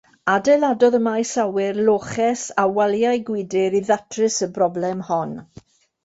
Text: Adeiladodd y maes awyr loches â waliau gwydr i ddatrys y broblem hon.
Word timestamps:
Adeiladodd 0.33 0.95
y 0.99 0.99
maes 1.07 1.33
awyr 1.41 1.75
loches 1.89 2.45
â 2.61 2.63
waliau 2.77 3.19
gwydr 3.27 3.75
i 3.81 3.83
ddatrys 3.91 4.39
y 4.47 4.49
broblem 4.55 5.05
hon. 5.11 5.37